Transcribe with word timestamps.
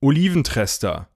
Oliventrester. 0.00 1.08